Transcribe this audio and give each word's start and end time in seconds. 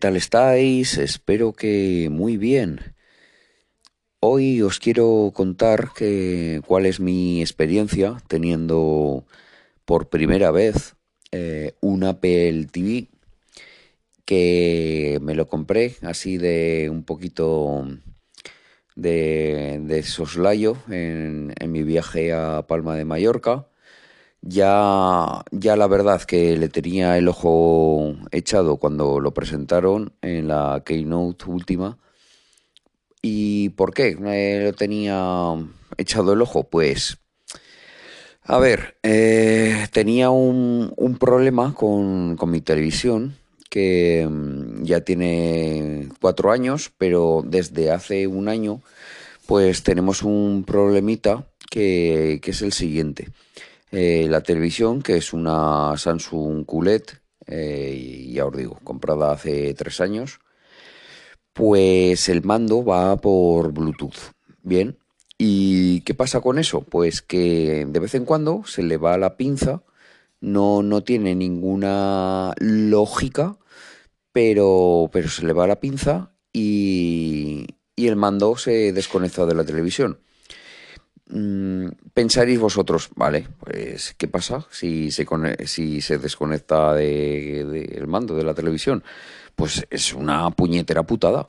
¿qué 0.00 0.06
tal 0.08 0.16
estáis? 0.16 0.96
Espero 0.96 1.52
que 1.52 2.08
muy 2.10 2.38
bien. 2.38 2.94
Hoy 4.20 4.62
os 4.62 4.78
quiero 4.78 5.30
contar 5.34 5.90
que, 5.94 6.62
cuál 6.66 6.86
es 6.86 7.00
mi 7.00 7.42
experiencia 7.42 8.16
teniendo 8.26 9.26
por 9.84 10.08
primera 10.08 10.50
vez 10.52 10.94
eh, 11.32 11.74
un 11.82 12.04
Apple 12.04 12.68
TV 12.72 13.08
que 14.24 15.18
me 15.20 15.34
lo 15.34 15.48
compré 15.48 15.96
así 16.00 16.38
de 16.38 16.88
un 16.90 17.04
poquito 17.04 17.86
de, 18.96 20.02
soslayo 20.02 20.78
en 20.88 21.52
mi 21.66 21.82
viaje 21.82 22.32
a 22.32 22.66
Palma 22.66 22.96
de 22.96 23.04
Mallorca 23.04 23.66
ya, 24.42 25.44
ya 25.50 25.76
la 25.76 25.86
verdad 25.86 26.22
que 26.22 26.56
le 26.56 26.68
tenía 26.68 27.18
el 27.18 27.28
ojo 27.28 28.14
echado 28.30 28.76
cuando 28.78 29.20
lo 29.20 29.32
presentaron 29.32 30.12
en 30.22 30.48
la 30.48 30.82
Keynote 30.84 31.44
última. 31.46 31.98
¿Y 33.22 33.70
por 33.70 33.92
qué 33.92 34.16
me 34.16 34.64
lo 34.64 34.72
tenía 34.72 35.54
echado 35.98 36.32
el 36.32 36.42
ojo? 36.42 36.64
Pues, 36.64 37.18
a 38.44 38.58
ver, 38.58 38.96
eh, 39.02 39.86
tenía 39.92 40.30
un, 40.30 40.92
un 40.96 41.18
problema 41.18 41.74
con, 41.74 42.36
con, 42.36 42.50
mi 42.50 42.62
televisión 42.62 43.36
que 43.68 44.26
mm, 44.28 44.84
ya 44.84 45.02
tiene 45.02 46.08
cuatro 46.20 46.50
años, 46.50 46.90
pero 46.96 47.42
desde 47.46 47.90
hace 47.90 48.26
un 48.26 48.48
año 48.48 48.80
pues 49.46 49.82
tenemos 49.82 50.22
un 50.22 50.64
problemita 50.64 51.44
que, 51.70 52.38
que 52.42 52.52
es 52.52 52.62
el 52.62 52.72
siguiente. 52.72 53.28
Eh, 53.92 54.26
la 54.28 54.42
televisión, 54.42 55.02
que 55.02 55.16
es 55.16 55.32
una 55.32 55.96
Samsung 55.96 56.64
QLED, 56.64 57.02
eh, 57.46 58.30
ya 58.32 58.46
os 58.46 58.56
digo, 58.56 58.78
comprada 58.84 59.32
hace 59.32 59.74
tres 59.74 60.00
años, 60.00 60.40
pues 61.52 62.28
el 62.28 62.42
mando 62.44 62.84
va 62.84 63.16
por 63.16 63.72
Bluetooth. 63.72 64.32
Bien, 64.62 64.98
¿y 65.38 66.02
qué 66.02 66.14
pasa 66.14 66.40
con 66.40 66.58
eso? 66.58 66.82
Pues 66.82 67.22
que 67.22 67.86
de 67.88 68.00
vez 68.00 68.14
en 68.14 68.24
cuando 68.24 68.62
se 68.64 68.82
le 68.82 68.96
va 68.96 69.18
la 69.18 69.36
pinza, 69.36 69.82
no, 70.40 70.82
no 70.82 71.02
tiene 71.02 71.34
ninguna 71.34 72.54
lógica, 72.58 73.58
pero, 74.32 75.10
pero 75.12 75.28
se 75.28 75.44
le 75.44 75.52
va 75.52 75.66
la 75.66 75.80
pinza 75.80 76.32
y, 76.52 77.66
y 77.96 78.06
el 78.08 78.16
mando 78.16 78.56
se 78.56 78.92
desconecta 78.92 79.46
de 79.46 79.54
la 79.54 79.64
televisión. 79.64 80.20
Mm, 81.32 81.90
pensaréis 82.12 82.58
vosotros, 82.58 83.10
vale, 83.14 83.46
pues 83.60 84.14
¿qué 84.18 84.26
pasa 84.26 84.66
si 84.70 85.12
se, 85.12 85.24
si 85.64 86.00
se 86.00 86.18
desconecta 86.18 86.92
del 86.94 87.70
de, 87.70 88.04
mando 88.08 88.34
de 88.34 88.42
la 88.42 88.54
televisión? 88.54 89.04
Pues 89.54 89.86
es 89.90 90.12
una 90.12 90.50
puñetera 90.50 91.04
putada, 91.04 91.46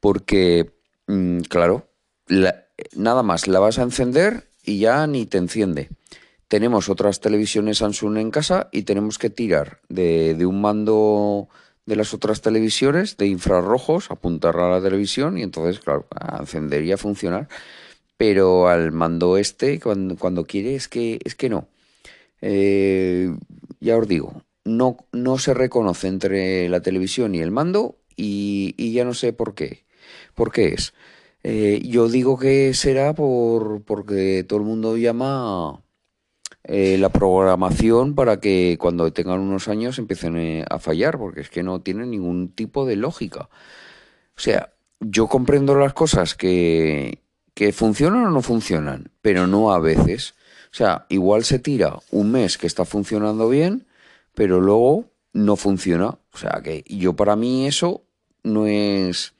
porque, 0.00 0.72
mmm, 1.06 1.40
claro, 1.42 1.88
la, 2.26 2.66
nada 2.96 3.22
más 3.22 3.46
la 3.46 3.60
vas 3.60 3.78
a 3.78 3.82
encender 3.82 4.48
y 4.64 4.80
ya 4.80 5.06
ni 5.06 5.26
te 5.26 5.38
enciende. 5.38 5.90
Tenemos 6.48 6.88
otras 6.88 7.20
televisiones 7.20 7.78
Samsung 7.78 8.16
en 8.16 8.32
casa 8.32 8.68
y 8.72 8.82
tenemos 8.82 9.18
que 9.18 9.30
tirar 9.30 9.80
de, 9.88 10.34
de 10.34 10.44
un 10.46 10.60
mando 10.60 11.48
de 11.86 11.94
las 11.94 12.14
otras 12.14 12.40
televisiones 12.40 13.16
de 13.16 13.28
infrarrojos, 13.28 14.10
apuntar 14.10 14.56
a 14.56 14.70
la 14.70 14.82
televisión 14.82 15.38
y 15.38 15.42
entonces, 15.42 15.78
claro, 15.78 16.08
a 16.10 16.38
encender 16.38 16.82
y 16.82 16.90
a 16.90 16.96
funcionar 16.96 17.48
pero 18.20 18.68
al 18.68 18.92
mando 18.92 19.38
este, 19.38 19.80
cuando, 19.80 20.14
cuando 20.14 20.44
quiere, 20.44 20.74
es 20.74 20.88
que, 20.88 21.18
es 21.24 21.34
que 21.34 21.48
no. 21.48 21.68
Eh, 22.42 23.34
ya 23.80 23.96
os 23.96 24.06
digo, 24.06 24.42
no, 24.62 24.98
no 25.10 25.38
se 25.38 25.54
reconoce 25.54 26.08
entre 26.08 26.68
la 26.68 26.82
televisión 26.82 27.34
y 27.34 27.40
el 27.40 27.50
mando 27.50 27.96
y, 28.16 28.74
y 28.76 28.92
ya 28.92 29.06
no 29.06 29.14
sé 29.14 29.32
por 29.32 29.54
qué. 29.54 29.86
¿Por 30.34 30.52
qué 30.52 30.74
es? 30.74 30.92
Eh, 31.44 31.80
yo 31.82 32.10
digo 32.10 32.38
que 32.38 32.74
será 32.74 33.14
por 33.14 33.84
porque 33.84 34.44
todo 34.46 34.58
el 34.58 34.66
mundo 34.66 34.98
llama 34.98 35.82
eh, 36.64 36.98
la 36.98 37.08
programación 37.08 38.14
para 38.14 38.38
que 38.38 38.76
cuando 38.78 39.10
tengan 39.14 39.40
unos 39.40 39.66
años 39.66 39.98
empiecen 39.98 40.66
a 40.68 40.78
fallar, 40.78 41.16
porque 41.16 41.40
es 41.40 41.48
que 41.48 41.62
no 41.62 41.80
tiene 41.80 42.04
ningún 42.04 42.50
tipo 42.50 42.84
de 42.84 42.96
lógica. 42.96 43.48
O 44.36 44.40
sea, 44.40 44.74
yo 45.00 45.26
comprendo 45.26 45.74
las 45.74 45.94
cosas 45.94 46.34
que, 46.34 47.20
que 47.54 47.72
funcionan 47.72 48.26
o 48.26 48.30
no 48.30 48.42
funcionan, 48.42 49.10
pero 49.22 49.46
no 49.46 49.72
a 49.72 49.78
veces. 49.78 50.34
O 50.72 50.74
sea, 50.74 51.06
igual 51.08 51.44
se 51.44 51.58
tira 51.58 51.98
un 52.10 52.30
mes 52.30 52.58
que 52.58 52.66
está 52.66 52.84
funcionando 52.84 53.48
bien, 53.48 53.86
pero 54.34 54.60
luego 54.60 55.06
no 55.32 55.56
funciona. 55.56 56.18
O 56.32 56.38
sea, 56.38 56.60
que 56.62 56.84
yo 56.86 57.14
para 57.14 57.36
mí 57.36 57.66
eso 57.66 58.02
no 58.42 58.66
es 58.66 59.34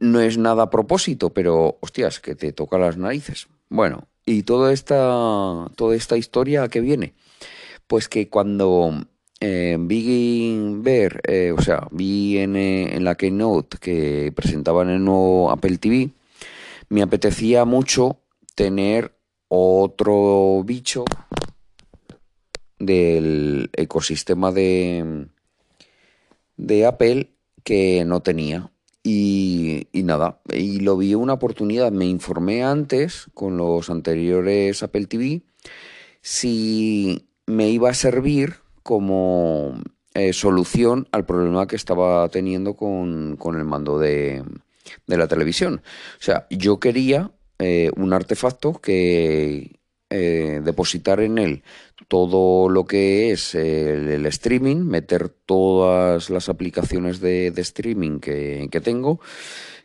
no 0.00 0.20
es 0.20 0.38
nada 0.38 0.64
a 0.64 0.70
propósito, 0.70 1.30
pero 1.30 1.78
hostias, 1.80 2.20
que 2.20 2.34
te 2.34 2.52
toca 2.52 2.78
las 2.78 2.96
narices. 2.96 3.48
Bueno, 3.68 4.06
y 4.26 4.42
toda 4.42 4.72
esta 4.72 5.66
toda 5.76 5.96
esta 5.96 6.16
historia 6.16 6.68
que 6.68 6.80
viene, 6.80 7.14
pues 7.86 8.08
que 8.08 8.28
cuando 8.28 9.06
eh, 9.40 9.76
vi 9.78 10.80
eh, 10.86 11.52
o 11.56 11.62
sea, 11.62 11.86
vi 11.90 12.38
en, 12.38 12.56
en 12.56 13.04
la 13.04 13.14
keynote 13.14 13.78
que 13.78 14.32
presentaban 14.34 14.88
el 14.90 15.04
nuevo 15.04 15.50
Apple 15.50 15.78
TV, 15.78 16.10
me 16.94 17.02
apetecía 17.02 17.64
mucho 17.64 18.20
tener 18.54 19.18
otro 19.48 20.62
bicho 20.64 21.04
del 22.78 23.68
ecosistema 23.72 24.52
de, 24.52 25.26
de 26.56 26.86
Apple 26.86 27.32
que 27.64 28.04
no 28.04 28.20
tenía. 28.20 28.70
Y, 29.02 29.88
nada, 29.92 30.40
y 30.52 30.78
lo 30.78 30.96
vi 30.96 31.16
una 31.16 31.32
oportunidad. 31.32 31.90
Me 31.90 32.06
informé 32.06 32.62
antes 32.62 33.26
con 33.34 33.56
los 33.56 33.90
anteriores 33.90 34.84
Apple 34.84 35.06
TV 35.06 35.42
si 36.20 37.26
me 37.46 37.70
iba 37.70 37.90
a 37.90 37.94
servir 37.94 38.54
como 38.84 39.80
eh, 40.14 40.32
solución 40.32 41.08
al 41.10 41.26
problema 41.26 41.66
que 41.66 41.74
estaba 41.74 42.28
teniendo 42.28 42.76
con, 42.76 43.36
con 43.36 43.56
el 43.56 43.64
mando 43.64 43.98
de, 43.98 44.44
de 45.06 45.16
la 45.16 45.28
televisión. 45.28 45.82
O 46.18 46.22
sea, 46.22 46.46
yo 46.50 46.78
quería 46.80 47.30
eh, 47.58 47.90
un 47.96 48.12
artefacto 48.12 48.80
que 48.80 49.80
eh, 50.10 50.60
depositar 50.62 51.20
en 51.20 51.38
él 51.38 51.62
todo 52.08 52.68
lo 52.68 52.84
que 52.84 53.32
es 53.32 53.54
el, 53.54 54.26
streaming, 54.26 54.76
meter 54.84 55.28
todas 55.28 56.30
las 56.30 56.48
aplicaciones 56.48 57.20
de, 57.20 57.48
streaming 57.56 58.20
que, 58.20 58.68
que, 58.70 58.80
tengo, 58.80 59.20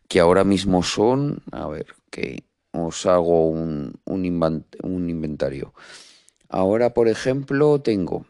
que 0.07 0.19
ahora 0.19 0.43
mismo 0.43 0.83
son, 0.83 1.41
a 1.51 1.67
ver, 1.67 1.87
que 2.09 2.43
os 2.71 3.05
hago 3.05 3.47
un, 3.49 3.93
un, 4.05 4.25
invent, 4.25 4.75
un 4.83 5.09
inventario. 5.09 5.73
Ahora, 6.49 6.93
por 6.93 7.07
ejemplo, 7.07 7.79
tengo 7.81 8.25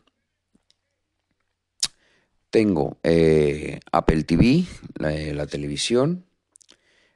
tengo 2.50 2.98
eh, 3.04 3.80
Apple 3.92 4.24
TV, 4.24 4.66
la 4.96 5.46
televisión, 5.48 6.26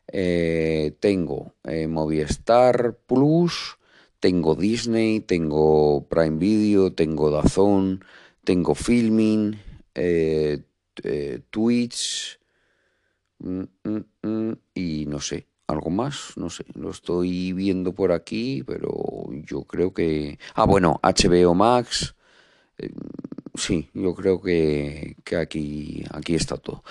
eh, 0.08 0.96
tengo 1.00 1.56
eh, 1.64 1.88
Movistar 1.88 2.98
Plus, 3.08 3.78
tengo 4.20 4.56
Disney, 4.56 5.22
tengo 5.22 6.08
Prime 6.08 6.38
Video, 6.38 6.94
tengo 6.94 7.30
Dazón, 7.30 8.04
tengo 8.44 8.76
Filming, 8.76 9.58
eh, 9.96 10.64
eh 11.04 11.40
Twitch 11.50 12.40
mm, 13.40 13.64
mm, 13.84 14.28
mm, 14.28 14.54
y 14.76 15.06
no 15.08 15.20
sé, 15.20 15.48
algo 15.68 15.90
más, 15.90 16.34
no 16.38 16.50
sé, 16.50 16.66
lo 16.76 16.92
estoy 16.92 17.54
viendo 17.54 17.94
por 17.94 18.12
aquí, 18.12 18.64
pero 18.66 19.26
yo 19.46 19.64
creo 19.64 19.94
que... 19.94 20.40
Ah, 20.56 20.66
bueno, 20.66 21.00
HBO 21.02 21.54
Max. 21.54 22.16
Sí, 23.56 23.90
yo 23.94 24.16
creo 24.16 24.42
que, 24.42 25.16
que 25.24 25.36
aquí, 25.36 26.04
aquí 26.12 26.36
está 26.36 26.58
todo. 26.58 26.84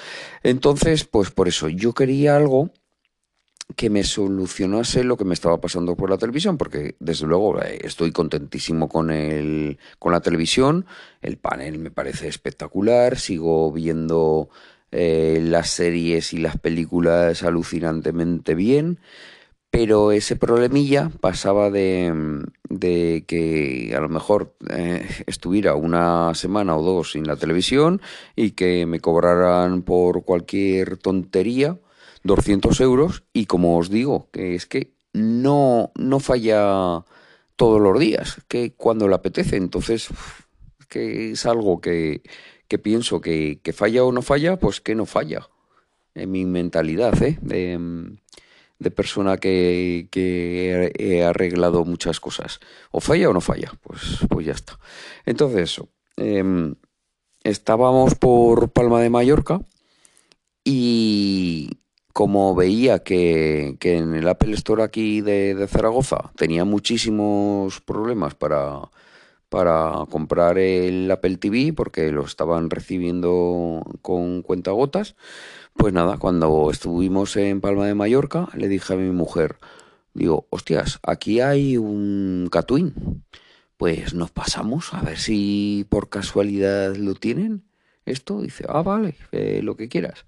Entonces, 0.42 1.04
pues 1.04 1.30
por 1.30 1.48
eso, 1.48 1.68
yo 1.68 1.92
quería 1.92 2.36
algo 2.36 2.70
que 3.76 3.90
me 3.90 4.04
solucionase 4.04 5.04
lo 5.04 5.16
que 5.16 5.24
me 5.24 5.34
estaba 5.34 5.60
pasando 5.60 5.96
por 5.96 6.10
la 6.10 6.18
televisión, 6.18 6.58
porque 6.58 6.96
desde 7.00 7.26
luego 7.26 7.60
eh, 7.62 7.78
estoy 7.82 8.12
contentísimo 8.12 8.88
con 8.88 9.10
el, 9.10 9.78
con 9.98 10.12
la 10.12 10.20
televisión, 10.20 10.86
el 11.20 11.36
panel 11.36 11.78
me 11.78 11.90
parece 11.90 12.28
espectacular, 12.28 13.18
sigo 13.18 13.72
viendo 13.72 14.48
eh, 14.90 15.40
las 15.42 15.70
series 15.70 16.32
y 16.32 16.38
las 16.38 16.58
películas 16.58 17.42
alucinantemente 17.42 18.54
bien, 18.54 18.98
pero 19.70 20.12
ese 20.12 20.36
problemilla 20.36 21.10
pasaba 21.20 21.70
de, 21.70 22.12
de 22.68 23.24
que 23.26 23.94
a 23.96 24.00
lo 24.00 24.10
mejor 24.10 24.54
eh, 24.68 25.08
estuviera 25.26 25.74
una 25.76 26.34
semana 26.34 26.76
o 26.76 26.82
dos 26.82 27.12
sin 27.12 27.26
la 27.26 27.36
televisión 27.36 28.02
y 28.36 28.50
que 28.50 28.84
me 28.84 29.00
cobraran 29.00 29.80
por 29.80 30.24
cualquier 30.24 30.98
tontería 30.98 31.78
200 32.24 32.80
euros 32.80 33.24
y 33.32 33.46
como 33.46 33.78
os 33.78 33.90
digo, 33.90 34.28
que 34.30 34.54
es 34.54 34.66
que 34.66 34.94
no, 35.12 35.92
no 35.94 36.20
falla 36.20 37.04
todos 37.56 37.80
los 37.80 37.98
días, 37.98 38.38
que 38.48 38.72
cuando 38.72 39.08
le 39.08 39.14
apetece, 39.14 39.56
entonces 39.56 40.08
que 40.88 41.32
es 41.32 41.46
algo 41.46 41.80
que, 41.80 42.22
que 42.68 42.78
pienso 42.78 43.20
que, 43.20 43.60
que 43.62 43.72
falla 43.72 44.04
o 44.04 44.12
no 44.12 44.22
falla, 44.22 44.58
pues 44.58 44.80
que 44.80 44.94
no 44.94 45.06
falla. 45.06 45.48
En 46.14 46.30
mi 46.30 46.44
mentalidad, 46.44 47.22
¿eh? 47.22 47.38
De, 47.40 48.90
persona 48.90 49.38
que, 49.38 50.08
que, 50.10 50.92
he 50.98 51.24
arreglado 51.24 51.84
muchas 51.84 52.20
cosas. 52.20 52.60
O 52.90 53.00
falla 53.00 53.30
o 53.30 53.32
no 53.32 53.40
falla, 53.40 53.72
pues, 53.82 54.18
pues 54.28 54.44
ya 54.44 54.52
está. 54.52 54.78
Entonces, 55.24 55.62
eso. 55.62 55.88
Eh, 56.16 56.74
estábamos 57.44 58.14
por 58.14 58.70
Palma 58.70 59.00
de 59.00 59.10
Mallorca 59.10 59.60
y 60.64 61.81
como 62.12 62.54
veía 62.54 63.00
que, 63.00 63.76
en 63.80 64.14
el 64.14 64.28
Apple 64.28 64.54
Store 64.54 64.82
aquí 64.82 65.20
de, 65.20 65.54
de, 65.54 65.68
Zaragoza 65.68 66.32
tenía 66.36 66.64
muchísimos 66.64 67.80
problemas 67.80 68.34
para, 68.34 68.80
para 69.48 70.06
comprar 70.10 70.58
el 70.58 71.10
Apple 71.10 71.36
TV 71.36 71.72
porque 71.72 72.12
lo 72.12 72.24
estaban 72.24 72.70
recibiendo 72.70 73.82
con 74.02 74.42
cuentagotas, 74.42 75.16
pues 75.74 75.92
nada, 75.92 76.18
cuando 76.18 76.70
estuvimos 76.70 77.36
en 77.36 77.60
Palma 77.60 77.86
de 77.86 77.94
Mallorca 77.94 78.48
le 78.54 78.68
dije 78.68 78.94
a 78.94 78.96
mi 78.96 79.10
mujer, 79.10 79.56
digo, 80.14 80.46
hostias, 80.50 81.00
aquí 81.02 81.40
hay 81.40 81.76
un 81.76 82.48
Catwin 82.50 83.22
pues 83.82 84.14
nos 84.14 84.30
pasamos 84.30 84.94
a 84.94 85.02
ver 85.02 85.18
si 85.18 85.84
por 85.88 86.08
casualidad 86.08 86.94
lo 86.94 87.16
tienen. 87.16 87.64
Esto 88.06 88.40
dice, 88.40 88.64
ah, 88.68 88.82
vale, 88.82 89.16
eh, 89.32 89.58
lo 89.60 89.74
que 89.76 89.88
quieras. 89.88 90.24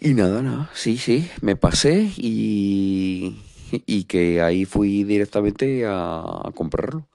Y 0.00 0.14
nada, 0.14 0.40
nada, 0.40 0.70
sí, 0.72 0.96
sí, 0.96 1.30
me 1.42 1.56
pasé 1.56 2.10
y, 2.16 3.36
y 3.70 4.04
que 4.04 4.40
ahí 4.40 4.64
fui 4.64 5.04
directamente 5.04 5.84
a, 5.86 6.50
comprarlo. 6.54 7.06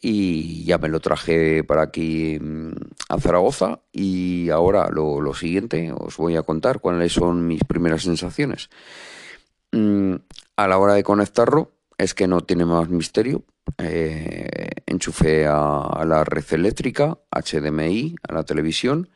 Y 0.00 0.64
ya 0.64 0.78
me 0.78 0.88
lo 0.88 0.98
traje 0.98 1.62
para 1.62 1.82
aquí 1.82 2.36
mm, 2.40 2.72
a 3.08 3.20
Zaragoza 3.20 3.82
y 3.92 4.50
ahora 4.50 4.90
lo, 4.90 5.20
lo 5.20 5.32
siguiente 5.32 5.92
os 5.96 6.16
voy 6.16 6.34
a 6.34 6.42
contar 6.42 6.80
cuáles 6.80 7.12
son 7.12 7.46
mis 7.46 7.62
primeras 7.62 8.02
sensaciones. 8.02 8.68
Mm, 9.70 10.16
a 10.56 10.68
la 10.68 10.78
hora 10.78 10.94
de 10.94 11.04
conectarlo 11.04 11.70
es 11.98 12.14
que 12.14 12.26
no 12.26 12.40
tiene 12.40 12.64
más 12.64 12.88
misterio, 12.88 13.44
eh, 13.78 14.70
enchufé 14.86 15.46
a, 15.46 16.02
la 16.04 16.24
red 16.24 16.44
eléctrica, 16.50 17.18
HDMI, 17.30 18.16
a 18.28 18.34
la 18.34 18.44
televisión. 18.44 19.08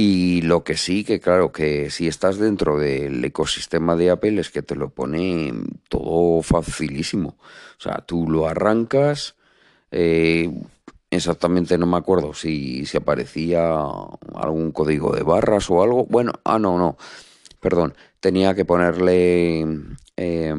Y 0.00 0.42
lo 0.42 0.62
que 0.62 0.76
sí, 0.76 1.02
que 1.02 1.18
claro, 1.18 1.50
que 1.50 1.90
si 1.90 2.06
estás 2.06 2.38
dentro 2.38 2.78
del 2.78 3.24
ecosistema 3.24 3.96
de 3.96 4.10
Apple 4.10 4.40
es 4.40 4.48
que 4.48 4.62
te 4.62 4.76
lo 4.76 4.90
pone 4.90 5.52
todo 5.88 6.40
facilísimo. 6.42 7.30
O 7.40 7.80
sea, 7.82 8.04
tú 8.06 8.30
lo 8.30 8.46
arrancas, 8.46 9.34
eh, 9.90 10.52
exactamente 11.10 11.76
no 11.78 11.86
me 11.86 11.96
acuerdo 11.96 12.32
si, 12.32 12.86
si 12.86 12.96
aparecía 12.96 13.74
algún 14.36 14.70
código 14.70 15.12
de 15.16 15.24
barras 15.24 15.68
o 15.68 15.82
algo. 15.82 16.06
Bueno, 16.06 16.32
ah, 16.44 16.60
no, 16.60 16.78
no, 16.78 16.96
perdón, 17.60 17.94
tenía 18.20 18.54
que 18.54 18.64
ponerle 18.64 19.66
eh, 20.16 20.54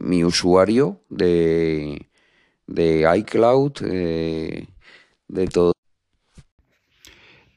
mi 0.00 0.24
usuario 0.24 1.02
de, 1.10 2.08
de 2.66 3.06
iCloud, 3.18 3.72
eh, 3.82 4.66
de 5.28 5.46
todo. 5.48 5.75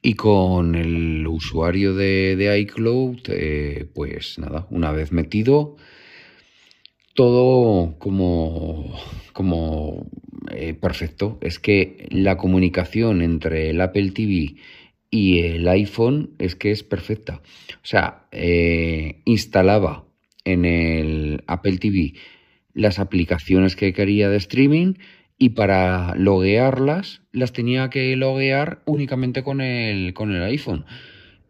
Y 0.02 0.14
con 0.14 0.76
el 0.76 1.28
usuario 1.28 1.94
de, 1.94 2.58
iCloud, 2.62 3.20
eh, 3.28 3.86
pues 3.94 4.40
nada, 4.40 4.66
una 4.70 4.92
vez 4.92 5.12
metido, 5.12 5.76
todo 7.14 7.98
como, 8.00 8.98
como 9.34 10.10
eh, 10.52 10.74
perfecto. 10.74 11.38
Es 11.42 11.60
que 11.60 12.08
la 12.12 12.38
comunicación 12.38 13.22
entre 13.22 13.72
el 13.72 13.82
Apple 13.82 14.12
TV 14.12 14.56
y 15.12 15.40
el 15.40 15.68
iPhone 15.68 16.32
es 16.40 16.56
que 16.56 16.72
es 16.72 16.84
perfecta. 16.84 17.42
O 17.76 17.86
sea, 17.86 18.28
eh, 18.32 19.22
instalaba 19.26 20.06
en 20.46 20.66
el 20.66 21.44
Apple 21.48 21.78
TV 21.78 22.14
las 22.74 23.00
aplicaciones 23.00 23.76
que 23.76 23.94
quería 23.94 24.30
de 24.30 24.38
streaming 24.38 24.94
y 25.40 25.50
para 25.50 26.14
loguearlas 26.16 27.22
las 27.32 27.54
tenía 27.54 27.90
que 27.90 28.16
loguear 28.18 28.82
únicamente 28.86 29.42
con 29.42 29.62
el, 29.62 30.14
con 30.14 30.36
el 30.36 30.44
iPhone 30.44 30.86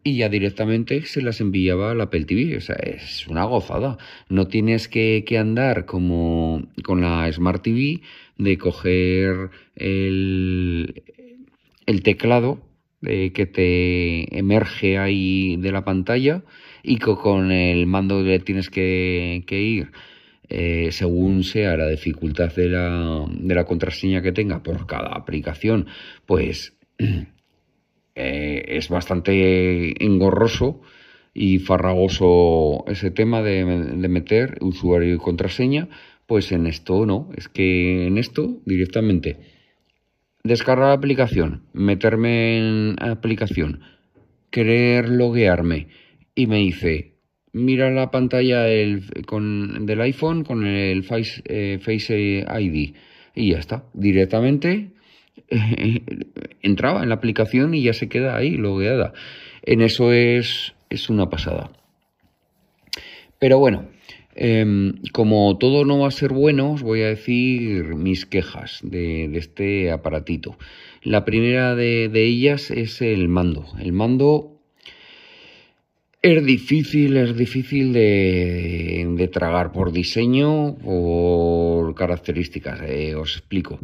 y 0.02 0.16
ya 0.16 0.28
directamente 0.28 1.02
se 1.02 1.22
las 1.22 1.40
enviaba 1.40 1.90
al 1.90 2.00
Apple 2.00 2.24
TV. 2.24 2.56
O 2.56 2.60
sea, 2.60 2.76
es 2.76 3.26
una 3.28 3.44
gozada. 3.44 3.98
No 4.28 4.46
tienes 4.46 4.88
que, 4.88 5.24
andar 5.38 5.84
como 5.84 6.62
con 6.84 7.02
la 7.02 7.30
Smart 7.30 7.62
TV 7.62 8.00
de 8.38 8.56
coger 8.56 9.50
el, 9.76 11.02
teclado 12.02 12.62
eh, 13.02 13.32
que 13.32 13.46
te 13.46 14.38
emerge 14.38 14.98
ahí 14.98 15.56
de 15.56 15.72
la 15.72 15.84
pantalla 15.84 16.44
y 16.82 16.98
con 16.98 17.50
el 17.50 17.86
mando 17.86 18.22
le 18.22 18.38
tienes 18.38 18.70
que 18.70 19.44
ir 19.50 19.90
eh, 20.50 20.88
según 20.90 21.44
sea 21.44 21.76
la 21.76 21.86
dificultad 21.86 22.52
de 22.52 22.68
la, 22.68 23.24
de 23.30 23.54
la, 23.54 23.64
contraseña 23.64 24.20
que 24.20 24.32
tenga 24.32 24.64
por 24.64 24.84
cada 24.84 25.14
aplicación, 25.14 25.86
pues 26.26 26.76
eh, 28.16 28.64
es 28.66 28.88
bastante 28.88 30.04
engorroso 30.04 30.82
y 31.32 31.60
farragoso 31.60 32.84
ese 32.88 33.12
tema 33.12 33.42
de, 33.42 33.64
meter 33.64 34.58
usuario 34.60 35.14
y 35.14 35.18
contraseña, 35.18 35.88
pues 36.26 36.50
en 36.50 36.66
esto 36.66 37.06
no, 37.06 37.30
es 37.36 37.48
que 37.48 38.08
en 38.08 38.18
esto 38.18 38.60
directamente 38.66 39.38
descargar 40.42 40.88
la 40.88 40.94
aplicación, 40.94 41.62
meterme 41.72 42.58
en 42.58 42.96
aplicación, 43.00 43.82
querer 44.50 45.08
loguearme 45.08 45.86
y 46.34 46.48
me 46.48 46.56
dice 46.56 47.19
mira 47.52 47.90
la 47.90 48.10
pantalla 48.10 48.62
del, 48.62 49.02
del 49.80 50.00
iPhone 50.00 50.44
con 50.44 50.66
el 50.66 51.02
Face, 51.04 51.42
eh, 51.44 51.78
Face 51.80 52.44
ID 52.46 52.94
y 53.34 53.50
ya 53.52 53.58
está, 53.58 53.84
directamente 53.94 54.90
eh, 55.48 56.02
entraba 56.62 57.02
en 57.02 57.08
la 57.08 57.16
aplicación 57.16 57.74
y 57.74 57.82
ya 57.82 57.92
se 57.92 58.08
queda 58.08 58.36
ahí 58.36 58.56
logueada. 58.56 59.12
En 59.62 59.80
eso 59.80 60.12
es, 60.12 60.74
es 60.88 61.10
una 61.10 61.28
pasada. 61.28 61.70
Pero 63.38 63.58
bueno, 63.58 63.88
eh, 64.34 64.92
como 65.12 65.56
todo 65.58 65.84
no 65.84 65.98
va 65.98 66.08
a 66.08 66.12
ser 66.12 66.32
bueno, 66.32 66.72
os 66.72 66.82
voy 66.82 67.02
a 67.02 67.08
decir 67.08 67.94
mis 67.94 68.26
quejas 68.26 68.80
de, 68.82 69.28
de 69.28 69.38
este 69.38 69.90
aparatito. 69.90 70.56
La 71.02 71.24
primera 71.24 71.74
de, 71.74 72.08
de 72.08 72.24
ellas 72.24 72.70
es 72.70 73.00
el 73.02 73.28
mando. 73.28 73.66
El 73.78 73.92
mando 73.92 74.49
es 76.22 76.44
difícil, 76.44 77.16
es 77.16 77.36
difícil 77.36 77.92
de, 77.92 79.30
tragar 79.32 79.72
por 79.72 79.92
diseño, 79.92 80.76
por 80.76 81.94
características. 81.94 82.80
Eh, 82.82 83.14
os 83.14 83.36
explico. 83.36 83.80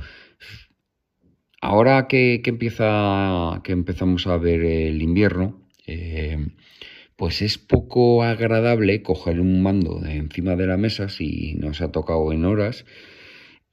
Ahora 1.61 2.07
que, 2.09 2.40
que, 2.45 2.50
empieza, 2.50 3.61
que 3.64 3.73
empezamos 3.73 4.26
a 4.26 4.37
ver 4.37 4.62
el 4.64 5.02
invierno, 5.02 5.61
eh, 5.87 6.38
pues 7.16 7.40
es 7.43 7.59
poco 7.59 8.23
agradable 8.23 9.02
coger 9.02 9.40
un 9.40 9.62
mando 9.62 9.99
de 10.00 10.16
encima 10.16 10.57
de 10.57 10.66
la 10.66 10.76
mesa 10.76 11.09
si 11.09 11.55
nos 11.55 11.81
ha 11.81 11.90
tocado 11.90 12.33
en 12.33 12.45
horas 12.45 12.85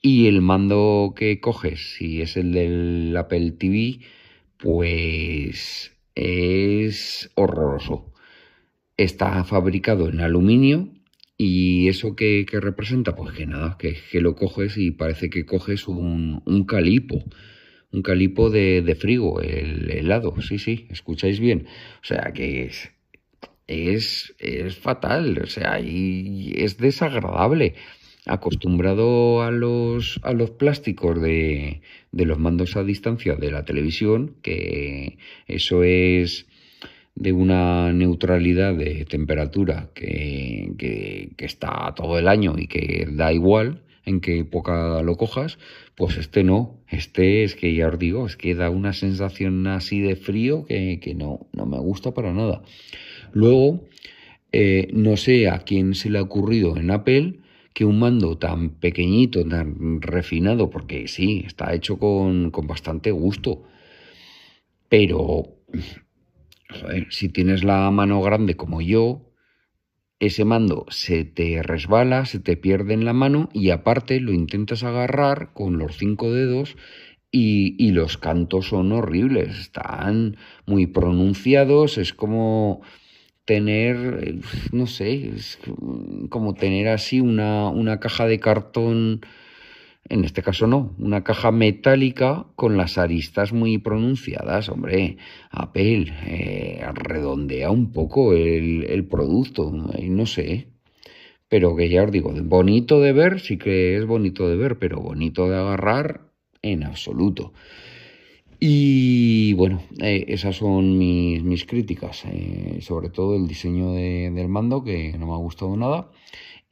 y 0.02 0.28
el 0.28 0.42
mando 0.42 1.14
que 1.16 1.40
coges, 1.42 1.96
si 1.96 2.22
es 2.22 2.38
el 2.38 2.54
del 2.54 3.16
Apple 3.18 3.52
TV, 3.52 4.00
pues 4.58 5.94
es 6.16 7.32
horroroso 7.36 8.13
está 8.98 9.44
fabricado 9.44 10.10
en 10.10 10.22
aluminio 10.22 10.90
y 11.38 11.88
eso 11.90 12.16
que, 12.16 12.46
representa, 12.52 13.16
pues 13.16 13.36
que 13.36 13.46
nada, 13.46 13.78
que, 13.78 13.98
que, 14.12 14.22
lo 14.22 14.36
coges 14.36 14.78
y 14.78 14.92
parece 14.92 15.30
que 15.30 15.46
coges 15.46 15.88
un, 15.88 16.42
un 16.46 16.64
calipo, 16.66 17.24
un 17.92 18.02
calipo 18.02 18.50
de, 18.50 18.82
de, 18.82 18.96
frigo, 18.96 19.42
el 19.42 19.90
helado, 19.92 20.34
sí, 20.42 20.60
sí, 20.60 20.88
escucháis 20.90 21.40
bien. 21.40 21.68
O 22.02 22.06
sea 22.06 22.32
que 22.34 22.64
es, 22.66 22.92
es, 23.68 24.36
es 24.40 24.78
fatal, 24.78 25.40
o 25.44 25.48
sea, 25.48 25.80
y 25.80 26.54
es 26.58 26.78
desagradable. 26.78 27.76
Acostumbrado 28.26 29.42
a 29.44 29.52
los, 29.52 30.20
a 30.24 30.32
los 30.32 30.52
plásticos 30.52 31.22
de, 31.22 31.82
de 32.12 32.26
los 32.26 32.40
mandos 32.40 32.78
a 32.78 32.84
distancia 32.84 33.36
de 33.36 33.52
la 33.52 33.66
televisión, 33.66 34.38
que 34.42 35.18
eso 35.48 35.84
es 35.84 36.48
de 37.16 37.32
una 37.32 37.94
neutralidad 37.94 38.76
de 38.76 39.06
temperatura 39.06 39.90
que, 39.94 40.74
que, 40.78 41.46
está 41.46 41.94
todo 41.96 42.18
el 42.18 42.28
año 42.28 42.56
y 42.58 42.68
que 42.68 43.08
da 43.12 43.32
igual 43.32 43.84
en 44.06 44.20
qué 44.20 44.40
época 44.40 45.02
lo 45.04 45.16
cojas, 45.16 45.60
pues 45.96 46.18
este 46.18 46.44
no. 46.44 46.82
Este 46.90 47.44
es 47.44 47.56
que 47.56 47.74
ya 47.74 47.88
os 47.88 48.00
digo, 48.00 48.26
es 48.26 48.36
que 48.36 48.56
da 48.56 48.70
una 48.70 48.94
sensación 48.94 49.68
así 49.68 50.02
de 50.02 50.16
frío 50.16 50.66
que, 50.66 51.00
que 51.02 51.14
no, 51.16 51.48
no 51.54 51.66
me 51.66 51.80
gusta 51.80 52.14
para 52.14 52.34
nada. 52.34 52.64
Luego, 53.32 53.88
eh, 54.52 54.90
no 54.94 55.18
sé 55.18 55.50
a 55.50 55.60
quién 55.60 55.96
se 55.96 56.10
le 56.10 56.20
ha 56.20 56.22
ocurrido 56.22 56.78
en 56.78 56.92
Apple 56.92 57.40
que 57.74 57.86
un 57.86 58.00
mando 58.00 58.38
tan 58.38 58.70
pequeñito, 58.70 59.44
tan 59.46 60.02
refinado, 60.02 60.70
porque 60.70 61.08
sí, 61.08 61.44
está 61.46 61.74
hecho 61.74 61.98
con, 61.98 62.52
con 62.52 62.68
bastante 62.68 63.12
gusto, 63.12 63.64
Pero, 64.90 65.58
si 67.10 67.30
tienes 67.30 67.64
la 67.64 67.90
mano 67.92 68.22
grande 68.22 68.56
como 68.56 68.82
yo, 68.82 69.34
ese 70.20 70.46
mando 70.46 70.86
se 70.90 71.26
te 71.26 71.62
resbala, 71.64 72.26
se 72.26 72.40
te 72.40 72.56
pierde 72.56 72.94
en 72.94 73.04
la 73.04 73.14
mano 73.14 73.50
y 73.54 73.72
aparte 73.72 74.20
lo 74.20 74.32
intentas 74.32 74.84
agarrar 74.84 75.54
con 75.54 75.78
los 75.78 75.98
cinco 75.98 76.32
dedos 76.32 76.78
y, 77.36 77.92
los 77.92 78.20
cantos 78.20 78.68
son 78.68 78.92
horribles, 78.92 79.58
están 79.58 80.38
muy 80.68 80.86
pronunciados, 80.86 81.98
es 81.98 82.14
como 82.14 82.82
tener, 83.44 84.36
no 84.72 84.86
sé, 84.86 85.32
es 85.36 85.58
como 86.30 86.54
tener 86.54 86.90
así 86.90 87.20
una, 87.20 87.70
una 87.70 88.00
caja 88.00 88.28
de 88.28 88.40
cartón 88.40 89.22
en 90.10 90.26
este 90.26 90.44
caso 90.44 90.68
no, 90.68 90.96
una 91.00 91.24
caja 91.24 91.52
metálica 91.52 92.46
con 92.56 92.78
las 92.78 92.98
aristas 92.98 93.54
muy 93.54 93.78
pronunciadas. 93.78 94.70
Hombre, 94.70 95.18
Apple, 95.50 96.14
eh, 96.26 96.86
redondea 96.94 97.72
un 97.72 97.92
poco 97.92 98.34
el, 98.34 99.08
producto, 99.10 99.72
no 99.72 100.26
sé. 100.26 100.68
Pero 101.48 101.76
que 101.76 101.90
ya 101.90 102.04
os 102.04 102.12
digo, 102.12 102.34
bonito 102.44 103.00
de 103.00 103.14
ver, 103.14 103.40
sí 103.40 103.58
que 103.58 103.96
es 103.98 104.06
bonito 104.06 104.50
de 104.50 104.56
ver, 104.58 104.80
pero 104.80 105.00
bonito 105.00 105.50
de 105.50 105.58
agarrar 105.58 106.22
en 106.62 106.84
absoluto. 106.84 107.54
Y 108.60 109.54
bueno, 109.54 109.84
eh, 110.02 110.26
esas 110.30 110.56
son 110.56 110.98
mis, 110.98 111.66
críticas, 111.66 112.24
eh, 112.26 112.80
sobre 112.82 113.10
todo 113.10 113.36
el 113.36 113.48
diseño 113.48 113.92
del 113.94 114.48
mando, 114.48 114.84
que 114.84 115.18
no 115.18 115.28
me 115.28 115.34
ha 115.34 115.38
gustado 115.38 115.76
nada. 115.76 116.10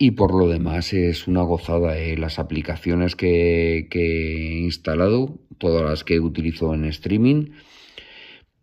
Y 0.01 0.10
por 0.10 0.34
lo 0.34 0.50
demás 0.50 0.93
es 0.93 1.27
una 1.27 1.43
gozada. 1.43 1.96
Eh. 1.96 2.17
Las 2.17 2.39
aplicaciones 2.39 3.15
que, 3.15 3.88
he 3.88 4.60
instalado, 4.63 5.38
todas 5.60 5.88
las 5.88 6.03
que 6.03 6.20
utilizo 6.20 6.74
en 6.74 6.86
streaming, 6.86 7.51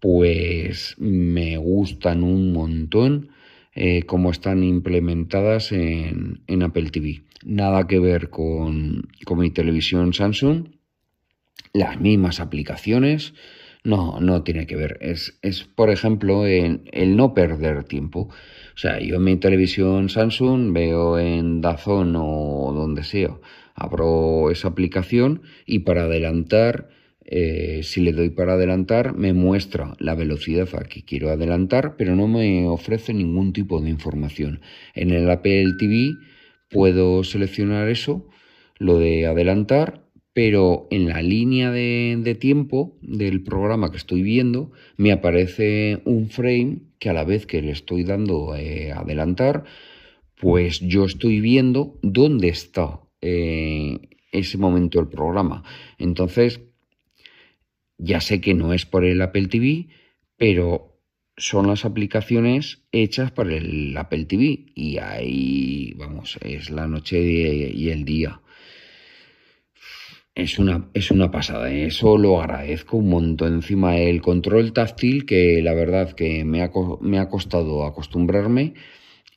pues 0.00 0.96
me 0.98 1.56
gustan 1.56 2.24
un 2.24 2.52
montón 2.52 3.28
eh, 3.76 4.02
cómo 4.02 4.32
están 4.32 4.64
implementadas 4.64 5.70
en, 5.70 6.42
Apple 6.60 6.90
TV. 6.90 7.22
Nada 7.44 7.86
que 7.86 8.00
ver 8.00 8.30
con, 8.30 9.06
mi 9.36 9.50
televisión 9.52 10.14
Samsung. 10.14 10.70
Las 11.72 12.00
mismas 12.00 12.40
aplicaciones. 12.40 13.32
No, 13.84 14.18
no 14.20 14.42
tiene 14.42 14.66
que 14.66 14.74
ver. 14.74 14.98
Es, 15.02 15.38
es 15.42 15.62
por 15.62 15.90
ejemplo, 15.90 16.46
el 16.46 17.16
no 17.16 17.32
perder 17.32 17.84
tiempo. 17.84 18.28
O 18.78 18.80
sea, 18.80 19.00
yo 19.00 19.16
en 19.16 19.24
mi 19.24 19.36
televisión 19.36 20.08
Samsung 20.08 20.72
veo 20.72 21.18
en 21.18 21.60
Dazón 21.60 22.14
o 22.14 22.72
donde 22.72 23.02
sea, 23.02 23.36
abro 23.74 24.52
esa 24.52 24.68
aplicación 24.68 25.42
y 25.66 25.80
para 25.80 26.04
adelantar, 26.04 26.88
eh, 27.24 27.80
si 27.82 28.02
le 28.02 28.12
doy 28.12 28.30
para 28.30 28.52
adelantar, 28.52 29.16
me 29.16 29.32
muestra 29.32 29.94
la 29.98 30.14
velocidad 30.14 30.68
a 30.76 30.84
que 30.84 31.02
quiero 31.02 31.30
adelantar, 31.30 31.96
pero 31.96 32.14
no 32.14 32.28
me 32.28 32.68
ofrece 32.68 33.12
ningún 33.12 33.52
tipo 33.52 33.80
de 33.80 33.90
información. 33.90 34.60
En 34.94 35.10
el 35.10 35.28
Apple 35.28 35.74
TV 35.76 36.12
puedo 36.70 37.24
seleccionar 37.24 37.88
eso, 37.88 38.28
lo 38.78 39.00
de 39.00 39.26
adelantar, 39.26 40.04
pero 40.32 40.86
en 40.90 41.08
la 41.08 41.22
línea 41.22 41.70
de, 41.70 42.36
tiempo 42.38 42.96
del 43.02 43.42
programa 43.42 43.90
que 43.90 43.96
estoy 43.96 44.22
viendo 44.22 44.70
me 44.96 45.12
aparece 45.12 46.00
un 46.04 46.30
frame 46.30 46.82
que 46.98 47.10
a 47.10 47.12
la 47.12 47.24
vez 47.24 47.46
que 47.46 47.62
le 47.62 47.72
estoy 47.72 48.04
dando 48.04 48.54
eh, 48.54 48.92
adelantar, 48.92 49.64
pues 50.40 50.80
yo 50.80 51.04
estoy 51.04 51.40
viendo 51.40 51.98
dónde 52.02 52.48
está 52.48 53.00
eh, 53.20 53.98
ese 54.30 54.58
momento 54.58 54.98
del 54.98 55.08
programa. 55.08 55.64
Entonces, 55.98 56.60
ya 57.96 58.20
sé 58.20 58.40
que 58.40 58.54
no 58.54 58.72
es 58.72 58.86
por 58.86 59.04
el 59.04 59.20
Apple 59.22 59.48
TV, 59.48 59.88
pero 60.36 61.00
son 61.36 61.66
las 61.66 61.84
aplicaciones 61.84 62.84
hechas 62.92 63.30
para 63.30 63.56
el 63.56 63.96
Apple 63.96 64.24
TV 64.26 64.66
y 64.74 64.98
ahí, 64.98 65.94
vamos, 65.96 66.38
es 66.42 66.70
la 66.70 66.86
noche 66.86 67.20
y 67.72 67.88
el 67.90 68.04
día 68.04 68.40
es 70.38 70.60
una, 70.60 70.88
es 70.94 71.10
una 71.10 71.32
pasada, 71.32 71.68
¿eh? 71.72 71.86
eso 71.86 72.16
lo 72.16 72.40
agradezco 72.40 72.96
un 72.98 73.08
montón. 73.08 73.54
Encima 73.54 73.98
el 73.98 74.22
control 74.22 74.72
táctil, 74.72 75.26
que 75.26 75.60
la 75.62 75.74
verdad 75.74 76.12
que 76.12 76.44
me 76.44 76.62
ha, 76.62 76.70
me 77.00 77.18
ha 77.18 77.28
costado 77.28 77.84
acostumbrarme, 77.84 78.74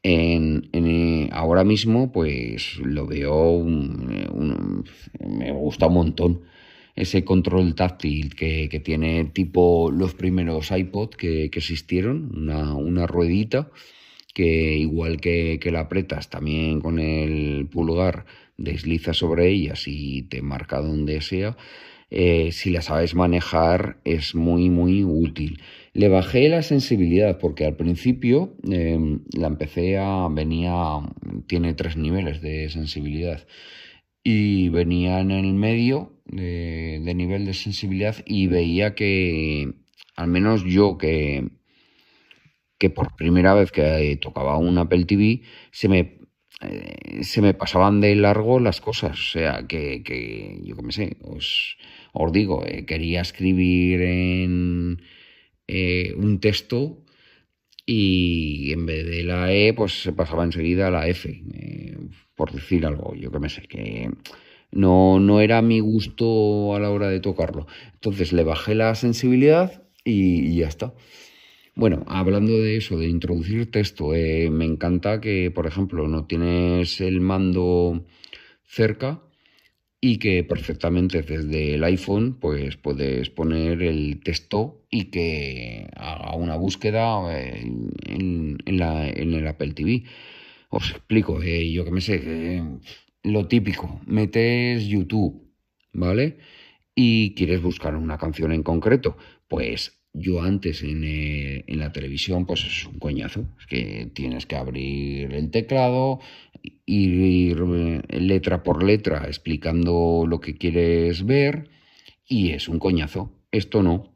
en, 0.03 1.29
ahora 1.31 1.63
mismo 1.63 2.12
pues 2.12 2.77
lo 2.77 3.08
veo, 3.08 3.63
me 3.63 5.51
gusta 5.53 5.88
un 5.88 5.93
montón. 5.93 6.41
Ese 6.96 7.24
control 7.24 7.74
táctil 7.74 8.36
que, 8.36 8.67
tiene 8.86 9.25
tipo 9.25 9.89
los 9.91 10.13
primeros 10.13 10.70
iPod 10.70 11.10
que, 11.10 11.46
existieron, 11.46 12.31
una, 12.36 12.75
una 12.75 13.08
ruedita 13.08 13.72
que 14.33 14.77
igual 14.77 15.19
que, 15.21 15.59
la 15.71 15.81
apretas 15.81 16.29
también 16.29 16.81
con 16.81 17.00
el 17.00 17.67
pulgar 17.69 18.25
desliza 18.57 19.13
sobre 19.13 19.50
ellas 19.50 19.83
y 19.88 20.23
te 20.23 20.41
marca 20.41 20.81
donde 20.81 21.21
sea, 21.21 21.57
eh, 22.09 22.51
si 22.51 22.71
la 22.71 22.81
sabes 22.81 23.15
manejar 23.15 24.00
es 24.05 24.35
muy 24.35 24.69
muy 24.69 25.03
útil. 25.03 25.61
Le 25.93 26.09
bajé 26.09 26.50
la 26.50 26.61
sensibilidad 26.61 27.38
porque 27.39 27.65
al 27.65 27.75
principio 27.75 28.55
em, 28.69 29.21
la 29.33 29.47
empecé 29.47 29.97
a 29.97 30.27
venía 30.29 30.73
tiene 31.47 31.73
tres 31.73 31.97
niveles 31.97 32.41
de 32.41 32.69
sensibilidad 32.69 33.45
y 34.23 34.69
venía 34.69 35.19
en 35.21 35.31
el 35.31 35.53
medio 35.53 36.13
de 36.25 37.13
nivel 37.15 37.45
de 37.45 37.53
sensibilidad 37.53 38.15
y 38.25 38.47
veía 38.47 38.95
que 38.95 39.73
al 40.15 40.27
menos 40.27 40.63
yo 40.63 40.97
que 40.97 41.50
que 42.81 42.89
por 42.89 43.15
primera 43.15 43.53
vez 43.53 43.71
que 43.71 44.17
tocaba 44.19 44.57
un 44.57 44.79
Apple 44.79 45.05
TV 45.05 45.43
se 45.71 45.88
me 45.88 46.00
eh, 46.61 47.23
se 47.23 47.39
me 47.43 47.53
pasaban 47.53 48.01
de 48.01 48.15
largo 48.15 48.59
las 48.59 48.81
cosas. 48.81 49.19
O 49.19 49.29
sea, 49.33 49.67
que, 49.67 50.01
yo 50.63 50.75
qué 50.77 50.91
sé, 50.91 51.17
os, 51.21 51.77
os 52.11 52.31
digo, 52.31 52.65
eh, 52.65 52.85
quería 52.85 53.21
escribir 53.21 54.01
en 54.01 55.01
eh, 55.67 56.13
un 56.17 56.39
texto 56.39 57.05
y 57.85 58.71
en 58.73 58.88
vez 58.88 59.05
de 59.05 59.23
la 59.25 59.53
E, 59.53 59.73
pues 59.75 60.01
se 60.01 60.11
pasaba 60.13 60.43
enseguida 60.43 60.88
a 60.88 60.91
la 60.91 61.07
F, 61.07 61.43
por 62.35 62.51
decir 62.51 62.85
algo, 62.88 63.13
yo 63.15 63.31
que 63.31 63.39
me 63.39 63.50
sé, 63.50 63.61
que 63.67 64.09
no, 64.71 65.19
no 65.19 65.39
era 65.39 65.61
mi 65.61 65.79
gusto 65.81 66.75
a 66.75 66.79
la 66.79 66.89
hora 66.89 67.09
de 67.09 67.19
tocarlo. 67.19 67.67
Entonces 67.93 68.33
le 68.33 68.43
bajé 68.43 68.73
la 68.73 68.95
sensibilidad 68.95 69.83
y 70.03 70.55
ya 70.55 70.67
está. 70.67 70.95
Bueno, 71.73 72.03
hablando 72.07 72.51
de 72.51 72.77
eso, 72.77 72.97
de 72.97 73.07
introducir 73.07 73.71
texto, 73.71 74.13
eh, 74.13 74.49
me 74.51 74.65
encanta 74.65 75.21
que, 75.21 75.51
por 75.51 75.67
ejemplo, 75.67 76.07
no 76.07 76.25
tienes 76.25 76.99
el 76.99 77.21
mando 77.21 78.05
cerca 78.65 79.21
y 80.01 80.17
que 80.17 80.43
perfectamente 80.43 81.21
desde 81.21 81.75
el 81.75 81.83
iPhone 81.83 82.37
pues 82.39 82.75
puedes 82.77 83.29
poner 83.29 83.83
el 83.83 84.21
texto 84.23 84.83
y 84.89 85.05
que 85.05 85.87
haga 85.95 86.35
una 86.35 86.55
búsqueda 86.57 87.21
eh, 87.37 87.61
en, 88.05 88.57
el 88.65 89.47
Apple 89.47 89.73
TV. 89.73 90.03
Os 90.69 90.91
explico, 90.91 91.41
eh, 91.41 91.71
yo 91.71 91.85
que 91.85 91.91
me 91.91 92.01
sé, 92.01 92.63
lo 93.23 93.47
típico, 93.47 94.01
metes 94.07 94.87
YouTube, 94.87 95.53
¿vale? 95.93 96.37
Y 96.95 97.33
quieres 97.35 97.61
buscar 97.61 97.95
una 97.95 98.17
canción 98.17 98.51
en 98.51 98.63
concreto, 98.63 99.17
pues 99.47 100.00
yo 100.13 100.41
antes 100.41 100.83
eh, 100.83 101.63
en, 101.67 101.79
la 101.79 101.91
televisión, 101.91 102.45
pues 102.45 102.65
es 102.65 102.85
un 102.85 102.99
coñazo. 102.99 103.45
Es 103.59 103.67
que 103.67 104.09
tienes 104.13 104.45
que 104.45 104.55
abrir 104.55 105.33
el 105.33 105.51
teclado, 105.51 106.19
ir, 106.85 107.57
eh, 107.59 108.19
letra 108.19 108.63
por 108.63 108.83
letra 108.83 109.25
explicando 109.27 110.25
lo 110.27 110.39
que 110.39 110.55
quieres 110.55 111.25
ver 111.25 111.69
y 112.27 112.51
es 112.51 112.67
un 112.67 112.79
coñazo. 112.79 113.31
Esto 113.51 113.83
no. 113.83 114.13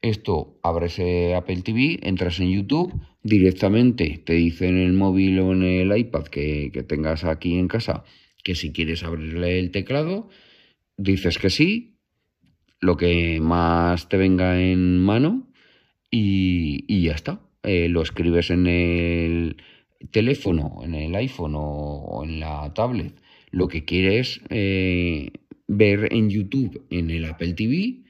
Esto 0.00 0.58
abres 0.62 1.00
Apple 1.34 1.62
TV, 1.62 1.98
entras 2.02 2.38
en 2.38 2.52
YouTube, 2.52 2.94
directamente 3.22 4.22
te 4.24 4.34
dice 4.34 4.68
en 4.68 4.78
el 4.78 4.92
móvil 4.92 5.40
o 5.40 5.52
en 5.52 5.64
el 5.64 5.96
iPad 5.96 6.24
que, 6.24 6.70
que 6.72 6.84
tengas 6.84 7.24
aquí 7.24 7.58
en 7.58 7.66
casa 7.66 8.04
que 8.44 8.54
si 8.54 8.72
quieres 8.72 9.02
abrirle 9.02 9.58
el 9.58 9.72
teclado, 9.72 10.28
dices 10.96 11.38
que 11.38 11.50
sí, 11.50 11.97
lo 12.80 12.96
que 12.96 13.40
más 13.40 14.08
te 14.08 14.16
venga 14.16 14.60
en 14.60 14.98
mano 14.98 15.48
y, 16.10 17.02
ya 17.02 17.12
está. 17.12 17.40
Eh, 17.62 17.88
lo 17.88 18.02
escribes 18.02 18.50
en 18.50 18.66
el 18.66 19.56
teléfono, 20.10 20.80
en 20.84 20.94
el 20.94 21.14
iPhone 21.16 21.54
o, 21.56 22.22
en 22.24 22.40
la 22.40 22.72
tablet, 22.74 23.14
lo 23.50 23.68
que 23.68 23.84
quieres 23.84 24.40
eh, 24.50 25.32
ver 25.66 26.12
en 26.12 26.30
YouTube, 26.30 26.86
en 26.90 27.10
el 27.10 27.24
Apple 27.24 27.54
TV, 27.54 28.02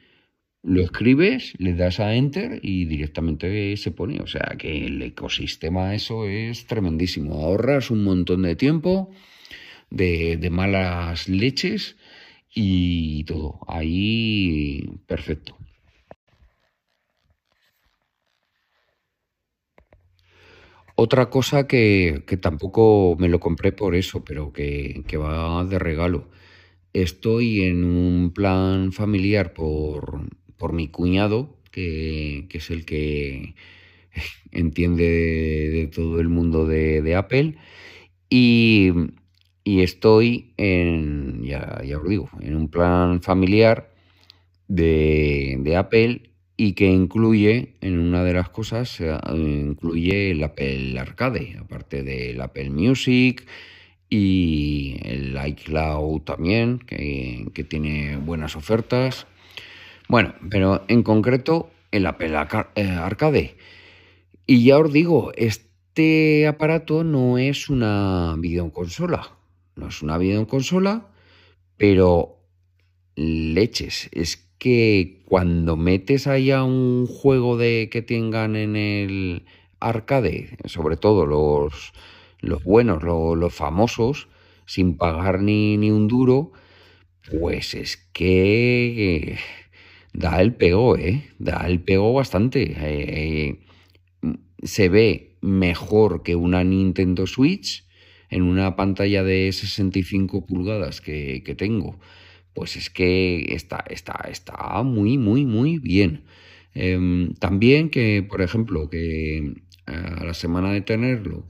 lo 0.62 0.82
escribes, 0.82 1.54
le 1.58 1.74
das 1.74 2.00
a 2.00 2.14
Enter 2.14 2.60
y 2.62 2.84
directamente 2.84 3.76
se 3.76 3.90
pone. 3.90 4.20
O 4.20 4.26
sea 4.26 4.56
que 4.58 4.86
el 4.86 5.00
ecosistema 5.02 5.94
eso 5.94 6.26
es 6.26 6.66
tremendísimo. 6.66 7.42
Ahorras 7.44 7.90
un 7.90 8.04
montón 8.04 8.42
de 8.42 8.56
tiempo, 8.56 9.10
de, 9.90 10.36
de 10.36 10.50
malas 10.50 11.28
leches 11.28 11.96
y 12.54 13.24
todo. 13.24 13.60
Ahí, 13.66 14.84
perfecto. 15.06 15.56
Otra 21.00 21.30
cosa 21.30 21.68
que, 21.68 22.24
que 22.26 22.36
tampoco 22.36 23.16
me 23.20 23.28
lo 23.28 23.38
compré 23.38 23.70
por 23.72 23.94
eso, 23.94 24.24
pero 24.24 24.52
que, 24.52 25.04
que 25.06 25.16
va 25.16 25.64
de 25.64 25.78
regalo. 25.78 26.28
Estoy 26.92 27.62
en 27.62 27.84
un 27.84 28.32
plan 28.34 28.92
familiar 28.92 29.54
por, 29.54 30.28
por 30.56 30.72
mi 30.72 30.88
cuñado, 30.88 31.56
que, 31.70 32.46
que 32.50 32.58
es 32.58 32.70
el 32.70 32.84
que 32.84 33.54
entiende 34.52 35.04
de, 35.70 35.86
todo 35.88 36.20
el 36.20 36.28
mundo 36.28 36.66
de, 36.66 37.02
de 37.02 37.14
Apple. 37.14 37.56
Y 38.30 38.92
estoy 39.64 40.52
en, 40.56 41.42
ya, 41.44 41.82
ya 41.84 41.98
os 41.98 42.08
digo, 42.08 42.30
en 42.40 42.56
un 42.56 42.68
plan 42.68 43.22
familiar 43.22 43.90
de, 44.68 45.74
Apple 45.76 46.30
y 46.56 46.72
que 46.72 46.86
incluye, 46.86 47.76
en 47.80 47.98
una 47.98 48.24
de 48.24 48.34
las 48.34 48.48
cosas, 48.50 49.00
eh, 49.00 49.16
incluye 49.34 50.30
el 50.30 50.42
Apple 50.42 50.98
Arcade, 50.98 51.56
aparte 51.58 52.02
del 52.02 52.40
Apple 52.40 52.70
Music 52.70 53.46
y 54.10 54.96
el 55.02 55.36
iCloud 55.46 56.22
también, 56.22 56.78
que, 56.78 57.66
tiene 57.68 58.16
buenas 58.16 58.56
ofertas. 58.56 59.26
Bueno, 60.08 60.34
pero 60.50 60.84
en 60.88 61.02
concreto 61.02 61.70
el 61.90 62.06
Apple 62.06 62.34
eh, 62.74 62.88
Arcade. 62.88 63.56
Y 64.46 64.64
ya 64.64 64.78
os 64.78 64.92
digo, 64.92 65.32
este 65.36 66.46
aparato 66.46 67.04
no 67.04 67.38
es 67.38 67.68
una 67.68 68.34
videoconsola, 68.38 69.37
no 69.78 69.88
es 69.88 70.02
una 70.02 70.18
videoconsola, 70.18 71.08
pero 71.76 72.38
leches, 73.14 74.08
es 74.12 74.36
que 74.58 75.22
cuando 75.24 75.76
metes 75.76 76.26
ahí 76.26 76.50
a 76.50 76.64
un 76.64 77.06
juego 77.06 77.56
de 77.56 77.88
que 77.90 78.02
tengan 78.02 78.56
en 78.56 78.76
el 78.76 79.44
arcade, 79.80 80.58
sobre 80.64 80.96
todo 80.96 81.26
los, 81.26 81.92
los 82.40 82.64
buenos, 82.64 83.02
los, 83.02 83.54
famosos, 83.54 84.28
sin 84.66 84.96
pagar 84.96 85.40
ni, 85.40 85.76
ni, 85.76 85.90
un 85.90 86.08
duro, 86.08 86.52
pues 87.30 87.74
es 87.74 87.96
que 88.12 89.38
da 90.12 90.40
el 90.40 90.54
pego, 90.54 90.96
¿eh? 90.96 91.30
Da 91.38 91.66
el 91.66 91.80
pego 91.80 92.12
bastante. 92.12 92.74
Eh, 92.76 93.60
se 94.62 94.88
ve 94.88 95.36
mejor 95.40 96.22
que 96.24 96.34
una 96.34 96.64
Nintendo 96.64 97.26
Switch 97.26 97.87
en 98.30 98.42
una 98.42 98.76
pantalla 98.76 99.22
de 99.24 99.50
65 99.52 100.46
pulgadas 100.46 101.00
que, 101.00 101.42
tengo 101.56 101.98
pues 102.54 102.76
es 102.76 102.90
que 102.90 103.54
está, 103.54 103.84
está, 103.88 104.26
está 104.28 104.82
muy, 104.82 105.16
muy, 105.16 105.46
muy 105.46 105.78
bien. 105.78 106.24
Em, 106.74 107.34
también 107.34 107.88
que, 107.88 108.26
por 108.28 108.42
ejemplo, 108.42 108.90
que 108.90 109.54
a 109.86 110.24
la 110.24 110.34
semana 110.34 110.72
de 110.72 110.80
tenerlo, 110.80 111.44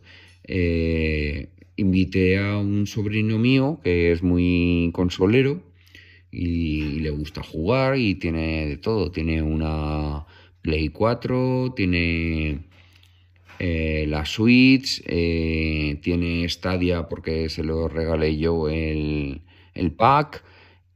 eh, 0.45 1.49
invité 1.77 2.39
a 2.39 2.59
un 2.59 2.87
sobrino 2.87 3.39
mío 3.39 3.81
que 3.83 4.13
es 4.13 4.23
muy 4.23 4.91
consolero 4.93 5.63
y, 6.31 7.01
le 7.01 7.11
gusta 7.11 7.43
jugar 7.43 7.99
y 7.99 8.17
tiene 8.17 8.67
de 8.67 8.77
todo. 8.77 9.11
Tiene 9.11 9.43
una 9.43 10.27
Play 10.63 10.89
4, 10.89 11.73
tiene 11.77 12.68
eh, 13.59 14.07
la 14.09 14.25
Switch, 14.25 15.03
eh, 15.07 15.99
tiene 16.03 16.49
Stadia 16.49 17.09
porque 17.09 17.49
se 17.49 17.65
lo 17.65 17.89
regalé 17.89 18.37
yo 18.37 18.69
el, 18.69 19.43
el 19.75 19.93
pack. 19.93 20.45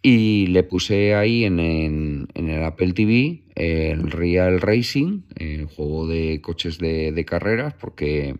Y 0.04 0.48
le 0.48 0.64
puse 0.64 1.14
ahí 1.14 1.44
en, 1.44 1.60
el 1.60 2.64
Apple 2.64 2.92
TV 2.92 3.44
el 3.54 4.10
Real 4.10 4.60
Racing, 4.60 5.22
el 5.36 5.66
juego 5.66 6.08
de 6.08 6.40
coches 6.40 6.78
de, 6.78 7.24
carreras, 7.24 7.74
porque 7.74 8.34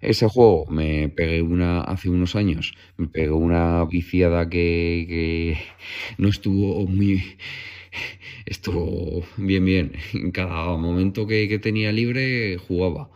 ese 0.00 0.26
juego 0.28 0.66
me 0.66 1.08
pegué 1.08 1.40
una 1.42 1.82
hace 1.82 2.10
unos 2.10 2.34
años, 2.34 2.74
me 2.96 3.06
pegó 3.06 3.36
una 3.36 3.84
viciada 3.84 4.48
que, 4.48 5.56
no 6.18 6.28
estuvo 6.28 6.84
muy 6.86 7.22
estuvo 8.46 9.24
bien 9.36 9.64
bien. 9.64 9.92
En 10.14 10.32
cada 10.32 10.76
momento 10.76 11.28
que, 11.28 11.58
tenía 11.60 11.92
libre 11.92 12.56
jugaba. 12.56 13.10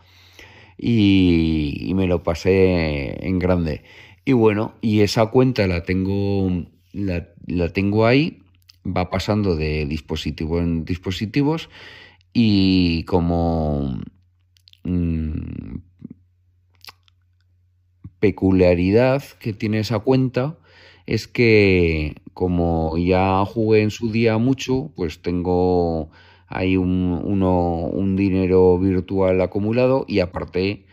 Y, 0.77 1.91
me 1.95 2.07
lo 2.07 2.23
pasé 2.23 3.25
en 3.25 3.39
grande. 3.39 3.83
Y 4.25 4.33
bueno, 4.33 4.75
y 4.81 5.01
esa 5.01 5.27
cuenta 5.27 5.65
la 5.67 5.83
tengo 5.83 6.49
la, 6.93 7.69
tengo 7.73 8.05
ahí, 8.05 8.43
va 8.85 9.09
pasando 9.09 9.55
de 9.55 9.85
dispositivo 9.85 10.59
en 10.59 10.85
dispositivos 10.85 11.69
y 12.33 13.03
como 13.03 13.99
mm, 14.83 15.77
peculiaridad 18.19 19.23
que 19.39 19.53
tiene 19.53 19.79
esa 19.79 19.99
cuenta 19.99 20.57
es 21.05 21.27
que 21.27 22.15
como 22.33 22.97
ya 22.97 23.43
jugué 23.45 23.81
en 23.81 23.91
su 23.91 24.11
día 24.11 24.37
mucho, 24.37 24.91
pues 24.95 25.21
tengo 25.21 26.11
un, 26.49 27.43
un 27.43 28.15
dinero 28.15 28.77
virtual 28.79 29.41
acumulado 29.41 30.05
y 30.07 30.19
aparte 30.19 30.85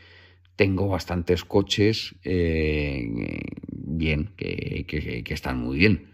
tengo 0.57 0.89
bastantes 0.89 1.45
coches 1.45 2.15
eh, 2.25 3.11
bien, 3.71 4.31
que, 4.37 5.25
están 5.29 5.59
muy 5.59 5.79
bien. 5.79 6.07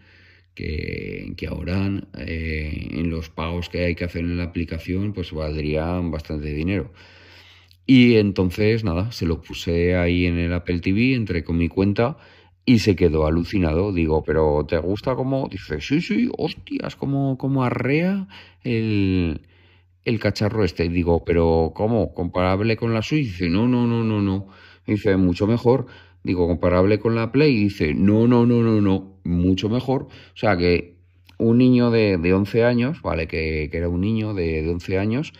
Que, 0.55 1.33
ahora 1.49 1.89
eh, 2.19 2.89
en 2.91 3.09
los 3.09 3.29
pagos 3.29 3.69
que 3.69 3.85
hay 3.85 3.95
que 3.95 4.03
hacer 4.03 4.21
en 4.21 4.37
la 4.37 4.43
aplicación 4.43 5.13
pues 5.13 5.31
valdrían 5.31 6.11
bastante 6.11 6.53
dinero. 6.53 6.91
Y 7.85 8.15
entonces 8.17 8.83
nada, 8.83 9.11
se 9.11 9.25
lo 9.25 9.41
puse 9.41 9.95
ahí 9.95 10.25
en 10.25 10.37
el 10.37 10.53
Apple 10.53 10.79
TV, 10.79 11.15
entré 11.15 11.43
con 11.43 11.57
mi 11.57 11.67
cuenta 11.67 12.17
y 12.65 12.79
se 12.79 12.95
quedó 12.95 13.25
alucinado. 13.25 13.93
Digo, 13.93 14.23
¿pero 14.23 14.65
te 14.67 14.77
gusta 14.77 15.15
cómo? 15.15 15.47
Dice, 15.49 15.81
sí, 15.81 16.01
sí, 16.01 16.29
hostias, 16.37 16.95
como, 16.95 17.37
como 17.37 17.63
arrea 17.63 18.27
el, 18.63 19.41
el 20.05 20.19
cacharro 20.19 20.63
este. 20.63 20.89
Digo, 20.89 21.23
¿pero 21.23 21.71
cómo? 21.75 22.13
¿Comparable 22.13 22.77
con 22.77 22.93
la 22.93 23.01
Switch? 23.01 23.25
Dice, 23.27 23.49
no, 23.49 23.67
no, 23.67 23.87
no, 23.87 24.03
no, 24.03 24.21
no. 24.21 24.47
Dice, 24.85 25.17
mucho 25.17 25.47
mejor. 25.47 25.87
Digo, 26.23 26.47
comparable 26.47 26.99
con 26.99 27.15
la 27.15 27.31
Play. 27.31 27.55
Dice, 27.55 27.93
no, 27.93 28.27
no, 28.27 28.45
no, 28.45 28.61
no, 28.61 28.81
no, 28.81 29.17
mucho 29.23 29.69
mejor. 29.69 30.03
O 30.03 30.37
sea 30.37 30.55
que 30.57 30.95
un 31.37 31.57
niño 31.57 31.89
de, 31.89 32.17
de 32.17 32.33
11 32.33 32.63
años, 32.63 33.01
¿vale? 33.01 33.27
Que, 33.27 33.69
era 33.73 33.89
un 33.89 34.01
niño 34.01 34.33
de, 34.33 34.61
de 34.61 34.69
11 34.69 34.99
años, 34.99 35.33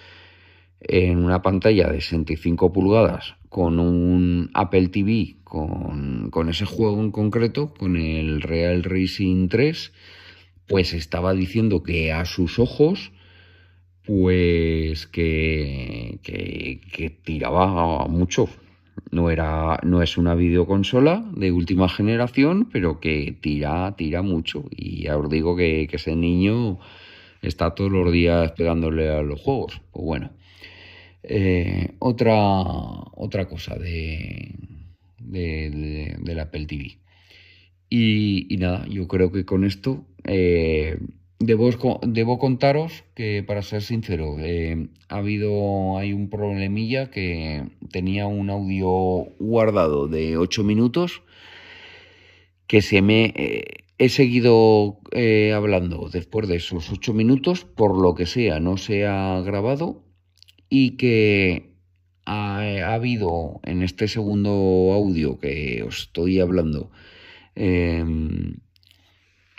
en 0.82 1.24
una 1.24 1.44
pantalla 1.44 1.90
de 1.90 2.02
65 2.02 2.74
pulgadas, 2.74 3.36
con 3.50 3.80
un 3.80 4.50
Apple 4.56 4.88
TV, 4.88 5.36
con, 5.52 6.50
ese 6.50 6.66
juego 6.66 7.02
en 7.02 7.12
concreto, 7.12 7.74
con 7.74 7.98
el 7.98 8.42
Real 8.42 8.84
Racing 8.84 9.50
3, 9.50 9.92
pues 10.66 10.94
estaba 10.94 11.34
diciendo 11.34 11.84
que 11.84 12.14
a 12.14 12.24
sus 12.24 12.58
ojos 12.58 13.12
pues 14.06 15.08
que, 15.08 16.20
que, 16.24 17.10
tiraba 17.10 18.08
mucho. 18.08 18.48
No, 19.12 19.30
era, 19.30 19.78
no 19.84 20.02
es 20.02 20.18
una 20.18 20.36
videoconsola 20.36 21.26
de 21.36 21.52
última 21.52 21.90
generación, 21.90 22.70
pero 22.72 23.02
que 23.02 23.38
tira, 23.42 23.94
tira 23.98 24.22
mucho. 24.22 24.64
Y 24.72 25.04
ya 25.04 25.18
os 25.18 25.30
digo 25.30 25.58
que, 25.58 25.90
ese 25.92 26.16
niño 26.16 26.80
está 27.42 27.76
todos 27.76 27.92
los 27.92 28.10
días 28.12 28.54
pegándole 28.54 29.10
a 29.10 29.22
los 29.22 29.42
juegos. 29.42 29.82
Pues 29.92 30.06
bueno. 30.06 30.32
Eh, 31.24 31.94
otra, 32.00 32.40
otra 33.14 33.48
cosa 33.48 33.76
de, 33.76 34.56
de, 35.24 36.18
de, 36.20 36.36
la 36.36 36.44
Apple 36.44 36.66
TV. 36.66 37.00
Y, 37.90 38.56
nada, 38.60 38.86
yo 38.88 39.08
creo 39.08 39.32
que 39.32 39.46
con 39.46 39.64
esto 39.66 40.06
eh, 40.24 40.98
Debo, 41.40 42.38
contaros 42.38 43.04
que, 43.16 43.44
para 43.44 43.64
ser 43.64 43.82
sincero, 43.82 44.38
eh, 44.40 44.90
ha 45.10 45.18
habido, 45.18 45.98
hay 45.98 46.14
un 46.14 46.30
problemilla 46.30 47.10
que 47.10 47.64
tenía 47.92 48.28
un 48.28 48.52
audio 48.52 49.26
guardado 49.40 50.08
de 50.08 50.38
8 50.38 50.64
minutos 50.64 51.24
que 52.68 52.84
se 52.84 53.02
me 53.02 53.34
eh, 53.36 53.64
he 53.98 54.10
seguido 54.10 55.00
hablando 55.54 56.10
después 56.10 56.48
de 56.48 56.58
esos 56.58 56.92
8 56.92 57.14
minutos, 57.14 57.66
por 57.66 58.00
lo 58.00 58.14
que 58.14 58.28
sea, 58.28 58.60
no 58.60 58.78
se 58.78 59.08
ha 59.08 59.42
grabado 59.42 60.04
y 60.70 60.92
que 60.92 61.71
ha, 62.26 62.60
ha 62.60 62.94
habido 62.94 63.60
en 63.64 63.84
este 63.84 64.08
segundo 64.08 64.50
audio 64.94 65.40
que 65.40 65.84
os 65.88 66.04
estoy 66.04 66.40
hablando 66.40 66.92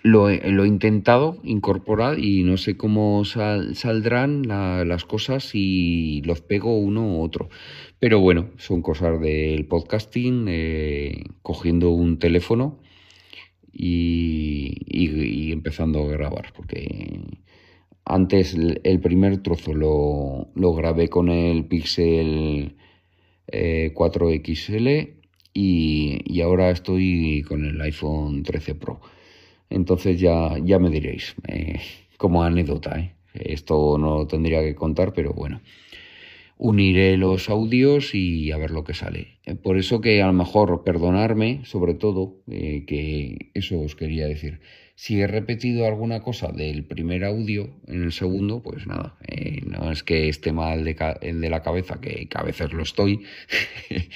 lo, 0.03 0.29
he 0.31 0.66
intentado 0.66 1.38
incorporar 1.44 2.18
y 2.18 2.42
no 2.42 2.57
sé 2.57 2.77
cómo 2.77 3.25
saldrán 3.25 4.46
las 4.48 5.05
cosas 5.05 5.44
si 5.44 6.22
los 6.25 6.40
pego 6.40 6.77
uno 6.79 7.07
u 7.07 7.22
otro. 7.22 7.48
Pero 7.98 8.20
bueno, 8.20 8.51
son 8.59 8.83
cosas 8.83 9.20
del 9.20 9.66
podcasting, 9.66 10.46
eh, 10.48 11.25
cogiendo 11.42 11.90
un 11.90 12.18
teléfono 12.18 12.81
y, 13.72 15.53
empezando 15.53 16.03
a 16.05 16.09
grabar, 16.09 16.53
porque 16.57 17.20
antes 18.05 18.55
el 18.55 19.01
primer 19.01 19.38
trozo 19.38 19.75
lo, 19.75 20.75
grabé 20.75 21.09
con 21.09 21.29
el 21.29 21.65
Pixel 21.65 22.77
4XL 23.47 24.88
eh, 24.88 25.17
y, 25.55 26.41
ahora 26.41 26.71
estoy 26.71 27.45
con 27.47 27.65
el 27.65 27.81
iPhone 27.81 28.43
13 28.43 28.75
Pro. 28.75 29.01
Entonces 29.71 30.21
ya, 30.21 30.59
ya 30.62 30.79
me 30.79 30.91
diréis, 30.91 31.35
eh, 31.49 31.81
como 32.19 32.43
anécdota, 32.43 32.99
¿eh? 32.99 33.15
esto 33.35 33.97
no 33.99 34.19
lo 34.19 34.27
tendría 34.27 34.61
que 34.62 34.75
contar, 34.75 35.12
pero 35.12 35.33
bueno 35.33 35.61
uniré 36.59 37.17
los 37.17 37.51
audios 37.51 38.15
y 38.15 38.53
a 38.53 38.57
ver 38.57 38.71
lo 38.71 38.85
que 38.85 38.95
sale. 38.95 39.38
Eh, 39.47 39.57
por 39.57 39.79
eso 39.79 40.01
que 40.01 40.23
a 40.23 40.29
lo 40.29 40.33
mejor 40.33 40.85
perdonarme, 40.85 41.62
sobre 41.65 41.95
todo, 41.95 42.37
que 42.47 43.51
eso 43.55 43.81
os 43.81 43.97
quería 43.97 44.29
decir. 44.29 44.61
Si 45.03 45.21
he 45.21 45.27
repetido 45.27 45.88
alguna 45.88 46.23
cosa 46.23 46.53
del 46.53 46.85
primer 46.85 47.25
audio 47.25 47.71
en 47.88 48.05
el 48.05 48.12
segundo, 48.12 48.62
pues 48.62 48.87
nada, 48.87 49.17
eh, 49.27 49.61
no 49.67 49.91
es 49.91 50.05
que 50.05 50.29
esté 50.29 50.53
mal 50.53 50.85
de, 50.85 50.95
el 51.23 51.41
de 51.41 51.51
la 51.51 51.61
cabeza, 51.61 52.01
que, 52.01 52.29
a 52.33 52.43
veces 52.45 52.73
lo 52.73 52.85
estoy, 52.85 53.25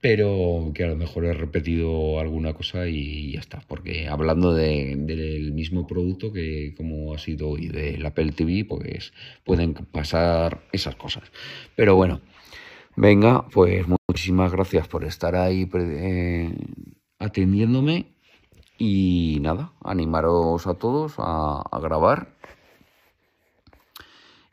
pero 0.00 0.70
que 0.72 0.84
a 0.84 0.86
lo 0.86 0.94
mejor 0.94 1.24
he 1.24 1.32
repetido 1.32 2.20
alguna 2.20 2.54
cosa 2.54 2.86
y 2.86 3.32
ya 3.32 3.40
está, 3.40 3.64
porque 3.66 4.06
hablando 4.06 4.54
del 4.54 5.50
mismo 5.50 5.84
producto 5.84 6.32
que 6.32 6.74
como 6.76 7.12
ha 7.12 7.18
sido 7.18 7.48
hoy 7.48 7.66
del 7.66 8.06
Apple 8.06 8.30
TV, 8.36 8.64
pues 8.66 9.12
pueden 9.42 9.74
pasar 9.74 10.62
esas 10.70 10.94
cosas. 10.94 11.24
Pero 11.74 11.96
bueno, 11.96 12.20
venga, 12.94 13.48
pues 13.48 13.84
muchísimas 13.88 14.52
gracias 14.52 14.86
por 14.86 15.02
estar 15.02 15.34
ahí 15.34 15.68
eh, 15.74 16.54
atendiéndome 17.18 18.13
y 18.78 19.38
nada, 19.40 19.72
animaros 19.82 20.66
a 20.66 20.74
todos 20.74 21.14
a, 21.18 21.62
grabar 21.80 22.34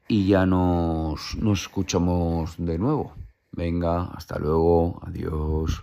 y 0.07 0.27
ya 0.27 0.45
nos, 0.45 1.35
nos 1.37 1.61
escuchamos 1.61 2.55
de 2.57 2.77
nuevo. 2.77 3.13
Venga, 3.53 4.05
hasta 4.15 4.39
luego, 4.39 4.99
adiós. 5.03 5.79